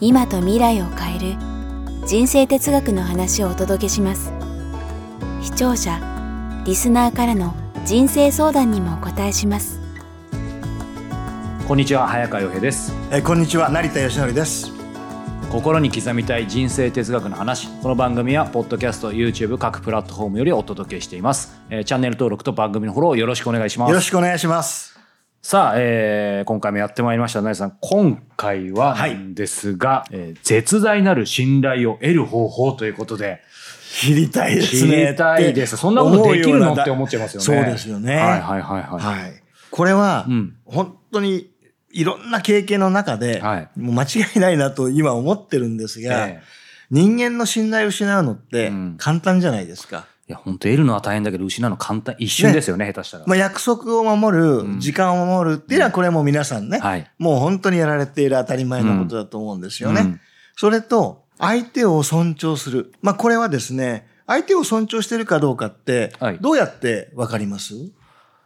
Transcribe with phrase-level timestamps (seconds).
[0.00, 1.36] 今と未来を変える
[2.06, 4.32] 人生哲学の話をお届けします。
[5.40, 6.00] 視聴者
[6.66, 7.54] リスナーからの
[7.84, 9.80] 人生相談にもお答えします。
[11.68, 12.92] こんにちは早川洋平です。
[13.10, 14.72] えーこんにちは成田義則です。
[15.52, 17.68] 心に刻みたい人生哲学の話。
[17.80, 24.93] この番組はポッドキャスト YouTube 各プラットフォームよりお届けしています、えーチャンネル登録と番組のフォローよろしくお願いしまよろすしくお願いします
[25.44, 27.76] さあ、えー今回もやってまいりました成田さん。
[27.82, 28.96] 今回は
[29.34, 33.42] ですが、えー絶大なる信頼を得る方法ということで。
[33.92, 35.76] 知りたいです知ねりたいです。
[35.76, 37.44] そんなことできるのって思っちゃいますよね。
[37.44, 38.16] そうですよね。
[38.16, 39.42] はいはいはいはい、はい。
[39.70, 40.56] これは、うん。
[40.64, 41.50] 本当に
[41.90, 43.68] いろんな経験の中で、はい。
[43.78, 46.42] もう間違いないなと今思ってるんですが、ええ。
[46.90, 48.94] 人間の信頼を失うのってうん。
[48.96, 50.06] 簡単じゃないですか。
[50.26, 54.80] いや本当得るのは大変だけど失うの簡単一瞬ですよね下手したら、まあ、約束を守る、うん。
[54.80, 57.10] 時間を守るっていうのはこれも皆さんね、はい。
[57.18, 60.00] もう本当にやられている当たり前のことだと思うんですよね。
[60.00, 60.20] うん。
[60.56, 62.94] それと、相手を尊重する。
[63.02, 67.74] まあ、これはですね、相手を尊重してるかどうかってはい、どうやってわかります、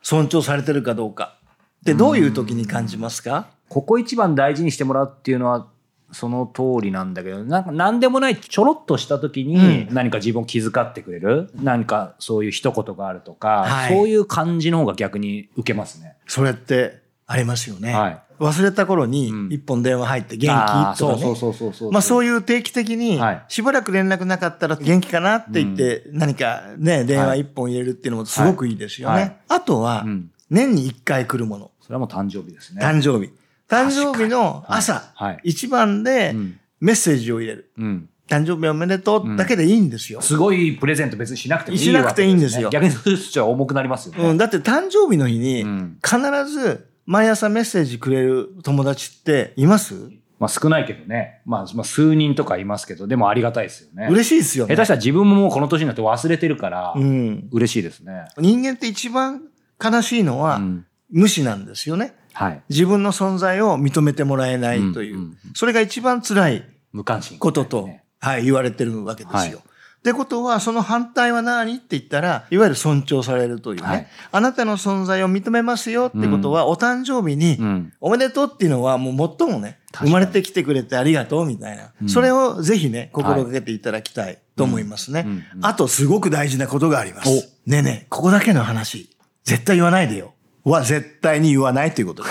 [0.02, 1.38] 尊重されてるかどうか。
[1.82, 3.46] ってどういう時に感じますか？
[3.68, 5.68] ここ一番大事にしてもらうっていうのは
[6.10, 9.56] その通りなんだけどなんか何でもないちょろっとした時に
[9.88, 16.16] うん何か自分を気遣ってくれる、何かそういう一言があるとか、はいそういう感じの方が逆に受けますね。
[16.26, 17.92] それってありますよね。
[17.92, 20.48] はい忘れた頃にうん一本電話入って元
[20.94, 20.98] 気？
[20.98, 21.20] とかね。
[21.22, 29.14] そうそうそうそうまあそういう定期的にはい、しばらく連絡なかったら元気かなって言って、何かね、電話一本入れるっていうのもすごくいいですよね。
[29.14, 31.70] はいはいあとはん、年に一回来るもの。
[31.80, 32.80] それはもう誕生日ですね。
[32.80, 33.32] 誕生日。
[33.68, 35.12] 誕生日の朝、
[35.44, 37.72] 一番でうんメッセージを入れる。
[37.78, 40.20] うん誕生日おめでとうだけでいいんですよ。
[40.20, 44.28] すごいプレゼント別にしなくてもいいしなくていいんですよ逆にそっちは重くなりますよね。
[44.28, 54.08] うん、だって誕生日の日にうん必ず毎朝メッセージくれる友達っています、まあ少ないけどね、まあ、まあ数人とかいますけどでもありがたいですよね。
[54.10, 54.74] 嬉しいですよね。
[54.74, 57.48] 下手したら自分ももうこの年になって忘れてるから、うん。
[57.50, 58.26] 嬉しいですね。
[58.36, 59.44] 人間って一番
[59.82, 62.14] 悲しいのはうん無視なんですよね。
[62.32, 62.62] はい。
[62.68, 65.14] 自分の存在を認めてもらえないという。
[65.14, 69.38] うんうんうんそれが一番辛い無関心、ことと、ねはい、言われてるわけですよ。
[69.38, 69.68] はい
[69.98, 77.92] ってことは、その反対は何って言ったら、いわゆる尊重されるというね、はいあなたの存在を認めますよってことは、お誕生日に、うん。
[78.00, 81.90] おめでとうっていうのはもう最もね、生まれてきてくれてありがとうみたいな。
[82.00, 85.24] うんそれをぜひね、心がけていただきたいと思いますね。
[85.26, 87.28] うんうんうんあと、すごく大事なことがあります。
[87.28, 87.32] お
[87.70, 89.10] ねえねえ、ここだけの話、
[89.44, 90.34] 絶対言わないでよ。
[90.70, 92.28] は絶対に言わないということで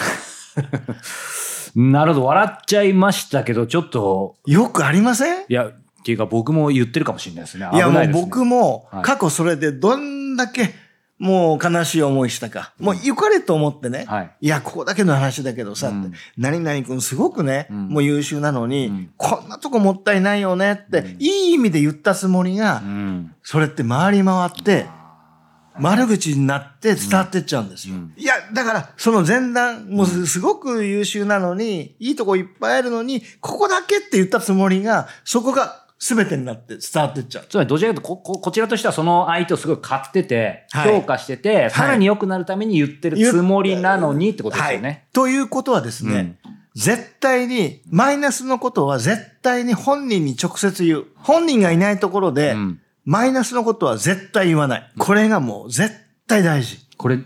[1.03, 1.71] す。
[1.75, 5.45] なるほど、笑っちゃいましたけど、ちょっと、よくありません？
[5.47, 5.71] いや、っ
[6.03, 7.69] ていうか僕も言ってるかもしれないですね。
[7.73, 8.25] いや、もう危ないですね。
[8.25, 9.03] 僕もはい。
[9.03, 10.73] 過去それでどんだけ
[11.19, 12.73] もう悲しい思いしたか。
[12.79, 14.05] もう良かれと思ってね。
[14.07, 14.47] はい。
[14.47, 16.13] や、ここだけの話だけどさ、うん。
[16.37, 17.87] 何々君すごくね、ん。
[17.89, 19.09] もう優秀なのに、ん。
[19.17, 23.33] こんなとこもったいないよねって、いい意味で言ったつもりが、うん。
[23.43, 24.85] それって回り回って、
[25.81, 27.95] 悪口になって伝わってっちゃうんですよ。
[28.15, 37.45] いや、だから、その前段、もうすすごく優秀なのに、いいとこいっぱいあるのに、ここだけって言ったつもりが、そこが全てになって伝わってっちゃう。
[37.49, 44.87] つまりどちらかというとここ、こちらとしてはその相手をすごい買ってて、はい評価してて、さらに良くなるために言ってるつもりなのにってことですよね。
[44.87, 45.03] はい。
[45.13, 46.37] ということはですね、
[46.75, 51.05] 絶対に、マイナスのことは絶対に本人に直接言う。
[51.15, 54.91] 本人がいないところで、うんマイナスのことは絶対言わない。
[54.97, 55.95] これがもう絶
[56.27, 56.79] 対大事。
[56.97, 57.19] これ、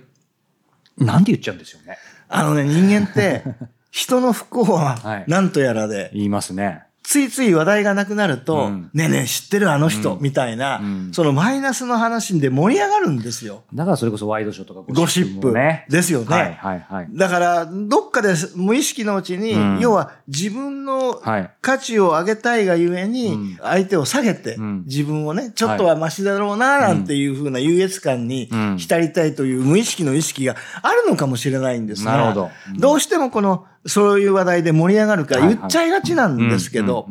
[0.99, 1.97] なんで言っちゃうんですよね。
[2.29, 3.43] あのね、人間って、
[3.89, 6.83] 人の不幸ははい何とやらで、言いますね。
[7.03, 8.89] ついつい話題がなくなると、うん。
[8.93, 11.11] ねえねえ知ってるあの人、みたいな、ん。
[11.13, 13.63] そのマイナスの話で盛り上がるんですよ。
[13.73, 15.85] だからそれこそワイドショーとかゴシップもね。
[15.89, 16.27] ですよね。
[16.27, 17.07] はいはいはい。
[17.11, 19.79] だから、どっかで無意識のうちに、うん。
[19.79, 21.51] 要は自分のはい。
[21.61, 23.57] 価値を上げたいがゆえに、うん。
[23.61, 24.83] 相手を下げて、うん。
[24.85, 28.77] 自分をね、ちょっとはマシだろうな、なんていうふうな優越感にうん。
[28.77, 32.51] 浸りたいという無意識の意識があるのかもしれないんですが、なるほど。
[32.69, 32.77] うん。
[32.77, 37.07] どうしてもこの、そういう話題で盛り上がるから言っちゃいがちなんですけど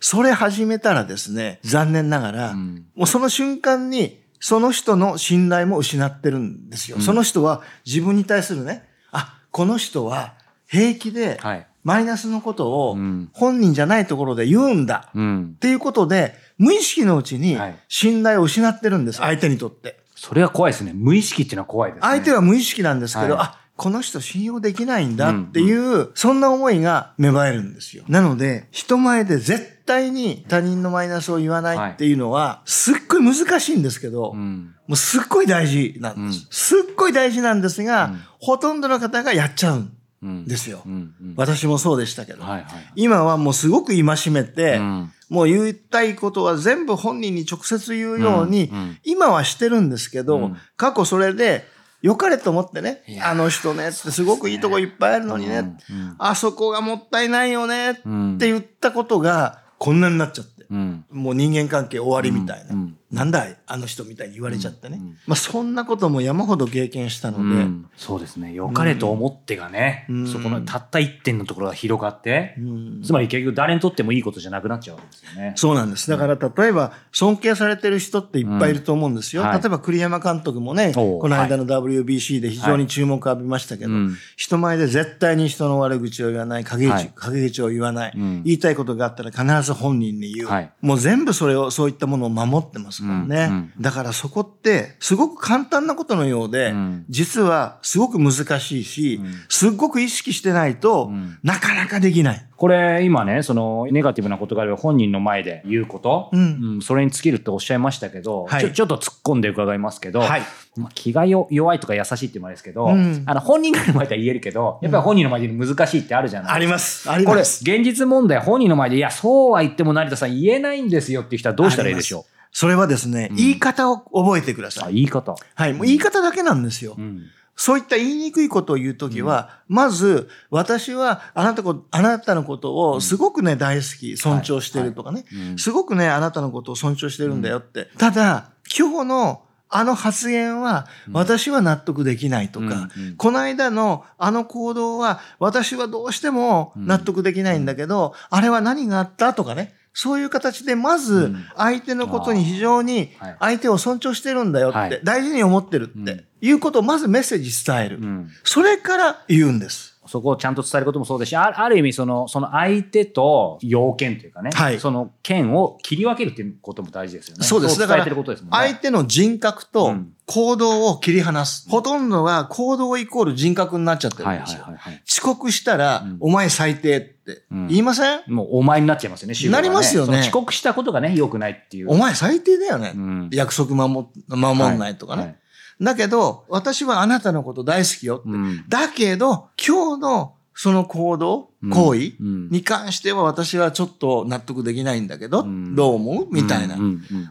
[0.00, 6.98] それ始めたらですね、残念ながら、んもうその瞬間に、その人の信頼も失ってるんですよ。
[7.00, 10.34] その人は自分に対するね、あ、この人は
[10.66, 15.10] 平気ではいマイナスのことをうん本人じゃないところで言うんだ。
[15.14, 19.18] うんっていうことで、無意識のうちにはい信頼を失ってるんです。
[19.18, 20.00] 相手にとって。
[20.14, 20.92] それは怖いですね。
[20.94, 22.08] 無意識っていうのは怖いですね。
[22.08, 28.04] 相手は無意識なんですけど、はいあ、この人信用できないんだっていう、そんな思いが芽生えるんですよ。
[28.08, 34.74] なので、人前で絶対に他人のマイナスを言わないっていうのは、すっごい難しいんですけど、うん。
[34.86, 36.38] もうすっごい大事なんです。
[36.38, 40.44] うんすっごい大事なんですが、うんほとんどの方がやっちゃうんうん。
[40.46, 40.82] ですよ。
[40.86, 41.14] うん。
[41.20, 41.34] うん。
[41.36, 42.42] 私もそうでしたけど。
[42.42, 42.64] はいはい。
[42.94, 51.66] 今はもうすごく戒めて、うんもう言いたいことは全部本人に直接言うように、うんうん今はしてるんですけど、うん過去それで、
[52.04, 53.02] 良かれと思ってね。
[53.22, 53.88] あの人ね。
[53.88, 55.66] ってすごくいいとこいっぱいあるのにね、うん。
[55.66, 56.16] うん。
[56.18, 57.92] あそこがもったいないよね。
[57.92, 61.06] ってうん言ったことがこんなになっちゃって、うん。
[61.10, 62.74] もう人間関係終わりみたいな。
[63.14, 64.98] なんだいあの人みたいに言われちゃってね。
[65.00, 67.86] うんうんまあそんなことも山ほど経験したので、うん。
[67.96, 68.52] そうですね。
[68.52, 70.26] 良かれと思ってがね、うん。
[70.26, 73.02] そこのたった一点のところが広がって、うん。
[73.02, 75.52] つまり結局誰にとってもいいことじゃなくなっちゃうわけですよね。
[75.56, 76.10] そうなんです。
[76.10, 79.42] だから例えば尊敬されてる人っていっぱいいると思うんですよ。
[79.42, 79.48] うん。
[79.48, 79.60] はい。
[79.60, 84.16] 例えば栗山監督もね、この間の WBC で非常に注目を浴びましたけど、うん。
[84.36, 87.12] 人前で絶対に人の悪口を言わない、陰口、はい。
[87.14, 88.42] 陰口を言わない、うん。
[88.44, 90.48] 言いたいことがあったら必ず本人に言う。
[90.48, 90.70] はい。
[90.80, 93.46] もう全部それを、そういったものを守ってますね。
[93.50, 93.72] うんうん。
[93.80, 97.04] だからそこって、すごく簡単なことのようで、うん。
[97.08, 99.32] 実はすごく難しいし、うん。
[99.48, 101.38] すっごく意識してないと、うん。
[101.42, 102.46] なかなかできない。
[102.56, 106.80] これ今ね、そのネガティブなことがあれば本人の前で言うこと、うん。
[106.82, 108.62] それに尽きるっておっしゃいましたけど、はい。
[108.62, 110.42] ちょちょっと突っ込んで伺いますけど、はい。
[110.76, 113.22] まあ気がよ弱いとか優しいって言うのもあれですけど、うん。
[113.26, 117.10] あの本人の前では言えるけど、やっぱり本人の前で難しいってあるじゃないあります。
[117.10, 117.62] ありこれ、ます。
[117.62, 122.24] 現実問題、本人の前で、いや、そうは言っても成田さん言えないんですよっていう人はどうしたらいいでしょ
[122.54, 123.36] それはですね、うん。
[123.36, 124.94] 言い方を覚えてください。
[124.94, 125.34] 言い方。
[125.54, 125.74] はい。
[125.74, 126.94] もう言い方だけなんですよ。
[126.96, 127.22] うん。
[127.56, 135.58] そういった言いにくいことを言うときは、まず、私はあなたこ、あなたのことをすごくね、大好き、尊重してるとかね、うん。
[135.58, 137.90] すごくね、あなたのことを尊重してるんだよって。
[137.98, 143.16] ただ、今日のあの発言は、私は納得できないとか、うんうん。
[143.16, 149.34] この間のあの行動は、私はどうしても納得できないんだけど、あれは何があった？
[149.34, 155.00] とかね、そういう形で、まうずん、相手のことに非常にはい、相手を尊重してるんだよって、はい。
[155.04, 156.24] 大事に思ってるって、うん。
[156.40, 157.98] いうことをまずメッセージ伝える。
[157.98, 158.30] うん。
[158.42, 159.93] それから言うんです。
[160.06, 167.44] そこをちゃんと伝えることもそうですし、あある意味その、その相手と要件というかね、はいその件を切り分けるっていうことも大事ですよね。
[167.44, 167.78] そうです。
[167.78, 168.04] だから。
[168.04, 171.68] 相手の人格うとん行動を切り離す。
[171.68, 174.64] ほとんどが行動イコール人格になっちゃってるはいはいんですよ。
[174.64, 175.02] はいはい。
[175.08, 181.90] 遅刻したら、うんお前最低ってうん言いません、もうお前になっちゃいますよね、主語がなりますよね遅刻したことがね、良くないっていう。
[181.90, 182.92] お前最低だよね。
[182.94, 185.22] うん約束守守んないとかね。
[185.22, 185.36] はい
[185.80, 188.28] だけど、私はあなたのこと大好きよって。
[188.28, 188.64] うん。
[188.68, 192.48] だけど、今日のその行動、うん行為うん。
[192.50, 195.74] に関しては私はちょっと納得できないんだけど、うん。
[195.74, 196.28] どう思う？
[196.30, 196.76] みたいな。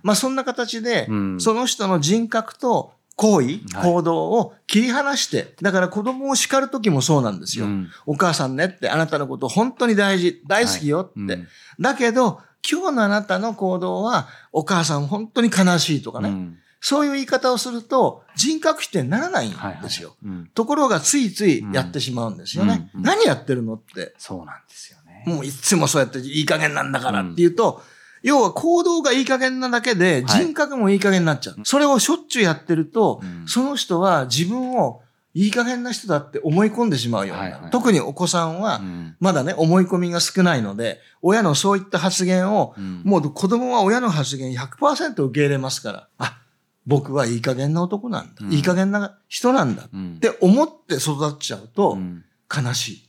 [0.02, 1.40] まあそんな形で、うん。
[1.40, 3.92] その人の人格と行為、はい。
[3.92, 7.66] 行動を切り離して、だから子供を叱るときもそうなんですよ。
[7.66, 7.90] うん。
[8.06, 11.34] お母さんねって、あなたのこと本当に大事、大好きよって。
[11.34, 11.42] はい。
[11.42, 11.48] うん。
[11.80, 16.30] だけど、今日のあなたの行動は、お母さん本当に悲しいとかね。
[16.30, 20.18] うんそういう言い方をすると、人格否定にならないんはいはいですよ。
[20.22, 22.90] うんところが、ついついやってしまうんですよね。
[22.94, 24.14] うんうん何やってるのって。
[24.18, 25.24] そうなんですよね。
[25.26, 27.82] もういつもそうやっていい加減なんだからっていうと、
[28.22, 31.56] 要は行動がいい加減なだけではい人格もいい加減になっちゃう。
[31.64, 35.02] それをしょっちゅうやってると、うんその人は自分を
[35.34, 37.54] いい加減な人だって思い込んでしまうようになる。
[37.54, 46.43] はいはい特にお子さんはうんまだね、思い込みが少ないので、親のそういった発言を、うんもう子供は親の発言100%受け入れますから、あ、
[46.86, 48.42] 僕はいい加減な男なんだ。
[48.42, 49.88] うんいい加減な人なんだ。
[49.94, 52.24] うんって思って育っちゃうとう、ん
[52.56, 53.08] 悲しい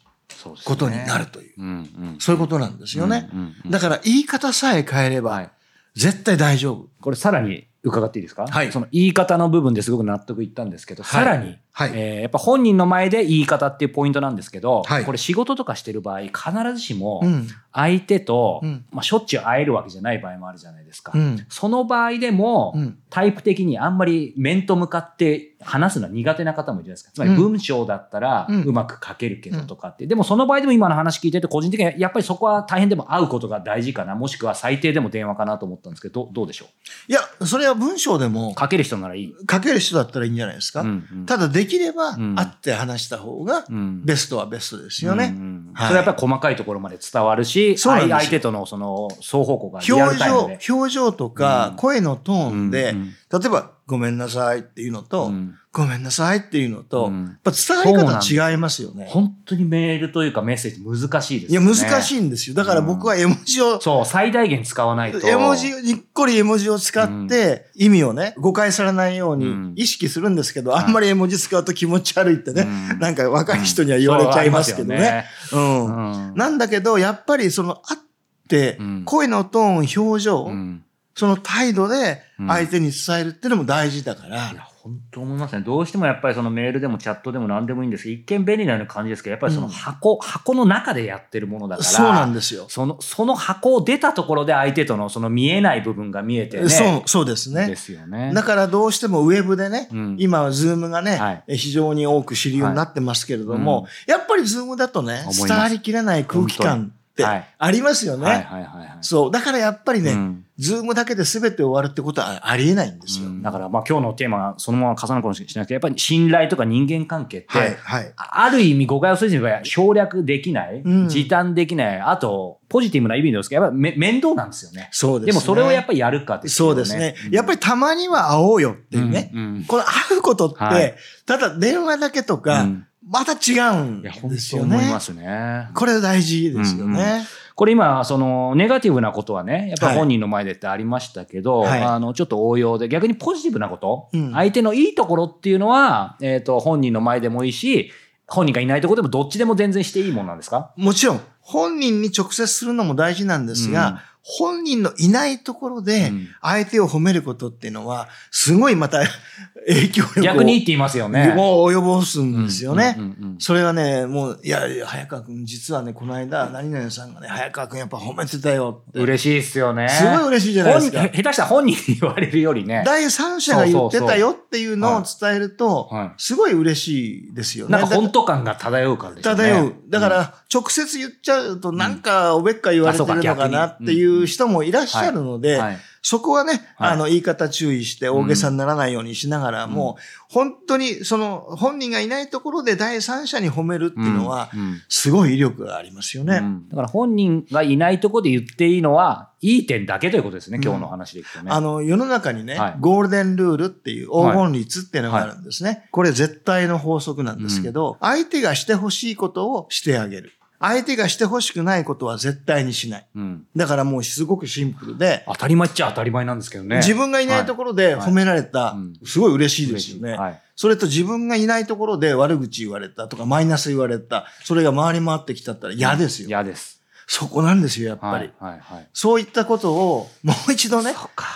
[0.64, 1.54] ことになるという。
[1.59, 1.71] うんう
[2.16, 3.28] んそういうことなんですよね。
[3.33, 5.50] うんうんうんだから言い方さえ変えれば、はい
[5.97, 6.88] 絶対大丈夫。
[7.00, 8.47] これさらに伺っていいですか？
[8.49, 16.33] はいその言い方の部分ですごく納得いったんですけど、はいさらに、はいえーやっぱ本人の前で言い方っていうポイントなんですけど、はいこれ仕事とかしてる場合、必
[16.73, 17.49] ずしもうん。
[17.76, 21.11] 相手と、うんまあ、しょっちゅう会えるわけじゃない場合もあるじゃないですか。
[21.12, 21.45] うん。
[21.49, 27.12] その場合でも、うんタイプ的にあんまり面と向かって話すのは苦手な方もいるじゃないですか。
[27.12, 30.09] つまり文章だったらうまく書けるけどとかって。
[30.09, 34.16] でもその場合でも今の話聞いてて個人的にはやっぱりそこは大変でも会うことが大事かな。
[34.16, 36.66] もしくは最低でも電話かなと思ったんですけど、どうでしょ
[37.07, 39.35] いや、それは文章でもう書ける人ならいい。
[39.49, 40.81] 書ける人だったらいいんじゃないですか。
[40.81, 42.35] うんうんただできればうん。
[42.35, 44.04] 会って話した方がうん。
[44.04, 45.35] ベストはベストですよね。
[45.76, 50.75] それはやっぱり細かいところまで伝わるし、相相手とのその双方向がリアル表情、。
[50.75, 51.76] 表情とかうん。
[51.76, 52.94] 声のトーンで、
[53.33, 59.09] 例えばごめんなさいっていうのと、うんごめんなさいっていうのと、うんやっぱ伝え方違いますよね。
[59.11, 61.61] 本当にメールというかメッセージ難しいですいや。
[61.61, 62.55] 難しいんですよ。
[62.55, 65.19] だから僕は絵文字を、そう、最大限使わないと。
[65.26, 72.62] 絵文字、にっこり絵文字を使って、意味をね、誤解されないようにうん意識するんですけど、あんまり絵文字使うと気持ち悪いってね、
[72.93, 75.25] うんなんか若い人には言われちゃいますけどね。
[75.50, 76.35] そううん。
[76.37, 78.00] なんだけど、やっぱりその、会っ
[78.47, 79.62] てうん、声のトー
[80.00, 80.84] ン、表情、うん
[81.14, 85.62] その態度でうん相手に伝えるっていうのも大事だから、いや、本当思いますね。
[85.62, 92.66] どうしてもやっぱりそのメールでもチャットでも何でもいいんですけど、一見便利なような感じですけど、やっぱりその箱、箱の中でやってるものだから、そうなんですよ。
[92.68, 96.68] その、その箱を出たところで相手とのその見えない部分が見えてね。
[96.68, 97.68] そう、そうですね。
[97.68, 98.33] ですよね。
[98.35, 108.25] だからどうしてもウェブでね、うん今はズームがね、はいえ非常に多く知るようになってますけれども、やっぱりズームだとね伝わりきれない空気感ってはいありますよね。
[108.26, 108.99] はいはいはいはい。
[109.02, 109.30] そう。
[109.30, 113.26] だからやっぱりね、うんズームだけで全て終わるってことはありえないんですよ。
[113.26, 118.12] うんだからまあ今日のテーマがそのまま重なるかもしれないけど、やっぱり信頼とか人間関係って、はい、はい。
[118.16, 124.88] ある意味誤解をするには省略できない、うん時短できない、あとポジティブな意味ですけど、やっぱりめ面倒なんですよね。
[124.92, 125.33] そうですね。
[125.33, 126.75] でもそれをやっぱりやるかですよね。
[126.75, 127.16] そうですね。
[127.33, 129.33] やっぱりたまには会おうよっていうね。
[129.66, 130.94] この会うことって、はい
[131.26, 135.01] ただ電話だけとか、うんまた違うんいや、本ですよね当思いま。
[135.01, 135.69] すね。
[135.75, 137.25] これ大事ですようんうんね。
[137.55, 147.93] これ今、その、ネガティブなことはね、やっぱ本人の前でってありましたけど、はいあの、ちょっと応用で、逆にポジティブなこと、うん相手のいいところっていうのは、えっ、と、本人の前でもいいし、
[148.27, 150.73] 本人がいないところでもどっちでも全然していいもんなんですか？
[150.77, 159.01] もちろん、本人に直接するのも大事なんですが、うん本人のいないところでうん相手を褒めることっていうのは、すごいまた
[159.67, 161.35] 影響力を逆にって言いますよね。
[161.35, 162.99] もう及ぼすんですよね。
[163.39, 169.01] それはね、もう、いやいや、早川くん、実はね、この間、何々さんがね、早川くんやっぱ褒めてたよって。
[169.01, 169.89] 嬉しいっすよね。
[169.89, 172.83] すごい嬉しいじゃないですか下手したら本人に言われるよりね。
[172.85, 177.73] 第三者が言ってたよっていうのを伝えるとすごい嬉しいですよね。
[177.73, 179.45] なんか本当感が漂うからですよね。
[179.45, 179.75] 漂う。
[179.89, 186.91] だから、直接言っちゃうと、なんか、おべっか言われてるのかなっていう人もいらっしゃるのではい、そこはね、はい。
[186.93, 189.97] あの、言い方注意して大げさにならないようにしながらも、
[190.29, 194.50] 本当に、その、本人がいないところで第三者に褒めるっていうのは
[194.91, 196.41] すごい威力がありますよね。
[196.43, 196.69] うん。
[196.69, 200.62] だから本人がいないところで言っていいのは、いい点だけということですね、うん。
[200.62, 201.50] 今日の話でいくとね。
[201.50, 202.76] あの、世の中にね、はい。
[202.81, 205.88] ゴールデンルールっていう黄金律っていうのがあるんですね。
[205.91, 210.33] これ絶対の法則なんですけど、相手がしてほしいことをしてあげる。
[210.59, 213.07] 相手がしてほしくないことは絶対にしない。
[213.15, 216.77] うんだからもうすごくシンプルで、当たり前っちゃ当たり前なんですけどね。
[216.77, 220.13] 自分がいないところではい褒められた、うんすごい嬉しいですよね。
[220.15, 220.41] はい。
[220.57, 226.29] それと自分がいないところで悪口言われたとかマイナス言われた、それが回り回ってきたったら嫌ですよ。
[226.29, 226.81] 嫌です。
[227.07, 228.31] そこなんですよ、やっぱり。
[228.39, 228.53] はい。
[228.53, 228.61] はい。
[228.61, 228.89] はい。
[228.93, 230.95] そういったことをもう一度ね、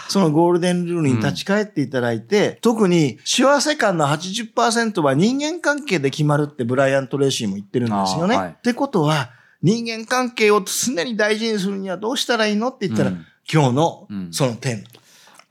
[0.09, 8.37] そのゴールデンルールに立ち返っていただいて、特に幸せ感の80%は人間関係で決まるってブライアント・レーシーも言ってるんですよね。
[8.37, 9.31] はいってことは、
[9.63, 14.83] 人間関係を常に大事にするにはどうしたらいいのって言ったら、うん今日のうんそのテー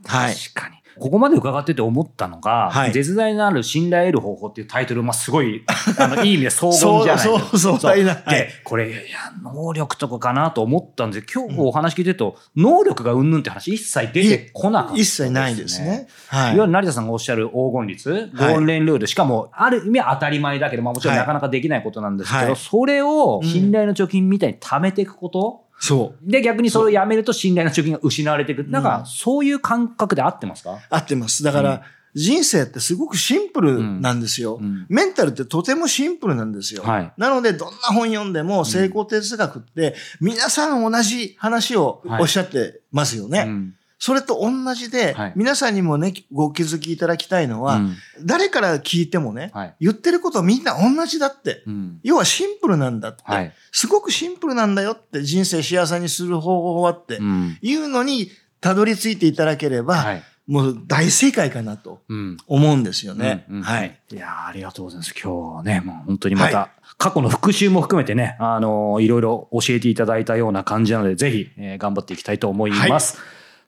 [0.06, 0.20] マ。
[0.24, 0.36] はい。
[0.36, 0.77] 確かに。
[1.00, 2.92] ここまで伺ってて思ったのが、はい。
[2.92, 5.64] 絶大なる信頼を得る方法っていうタイトル、まあ、すごい、
[6.00, 9.00] あの、いい意味で荘厳じゃないですかそうそう壮大なで、はいこれ、いや、
[9.42, 16.08] 能力とかかなと思ったんですけど、今日お話聞いてると、能力がうんぬんって話一切出てこなかった一切ないですね。
[16.28, 16.56] はい。
[16.56, 21.20] いわゆる成田さんがおっしゃる黄金律、ゴールデンルール、しかも、ある意味は当たり前だけど、まあもちろんはい。
[21.22, 22.56] なかなかできないことなんですけど、はい。
[22.56, 26.32] それを信頼の貯金みたいに貯めていくこと、そう。
[26.32, 28.64] で、逆にそれをやめると信頼の貯金が失われていく。
[28.64, 30.80] なんか、うんそういう感覚で合ってますか？
[30.90, 31.44] 合ってます。
[31.44, 31.84] だから、
[32.16, 34.58] 人生ってすごくシンプルなんですよ。
[34.60, 36.82] うんメンタルってとてもシンプルなんですよ。
[36.82, 43.44] はいなので、どんな本読んでも成功哲学って、皆さん同じ話をおっしゃってますよね。
[43.48, 45.34] うんそれと同じで、はい。
[45.36, 47.96] 皆さんにもね、ご気づきいただきたいのは、うん。
[48.24, 49.76] 誰から聞いてもね、はい。
[49.82, 51.64] 言ってることはみんな同じだって。
[51.66, 52.00] うん。
[52.04, 53.54] 要はシンプルなんだって、はい。
[53.72, 57.58] すごくシンプルなんだよって、人生幸せにする方法はって、うん。
[57.62, 58.30] いうのに、
[58.62, 60.24] たどり着いていただければ、はい。
[60.48, 62.38] もう大正解かなとうん。
[62.48, 63.46] 思うんですよね。
[63.50, 64.00] うんうんはい。
[64.12, 65.14] いやーありがとうございます。
[65.22, 73.18] 今日はね、もう本当にまた、は過去の復習も含めてね、あのーいろいろ教えていただいたような感じなので、ぜひ、えー頑張っていきたいと思います。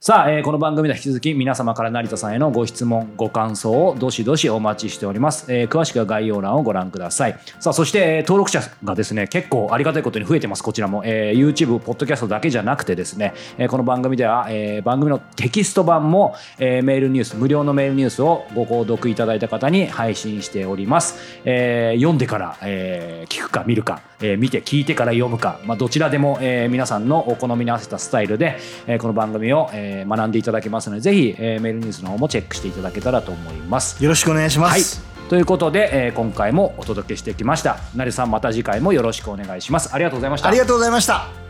[0.02, 5.54] さあ、えーこの番組では引き続き皆様から成田さんへのご質問、ご感想をどしどしお待ちしております。
[5.54, 7.38] えー詳しくは概要欄をご覧ください。
[7.60, 10.64] さあ、そして、えー登録者がですね、結構ありがたいことに増えてます。
[10.64, 21.42] こちらも、えー YouTube、ポッドキャストだけじゃなくてですね、えーこの番組では、えー番組のテキスト版も、えーメールニュース、無料のメールニュースをご購読いただいた方に配信しております。
[21.44, 34.02] えー読んでから、えー聞くか見るか、えー見て聞いてから読むか、まあ、どちらでも、えー皆さんのお好みに合わせたスタイルで、えーこの番組を、えーえー学んでいただけますのでぜひ、えーメールニュースの方もチェックしていただけたらと思います。
[34.04, 35.02] よろしくお願いしまはいす。
[35.30, 37.78] ということで、えー今回もお届けしてきました。
[37.96, 39.90] 成さんまた次回もよろしくお願いします。
[39.94, 40.50] ありがとうございました。
[40.50, 41.49] ありがとうございました。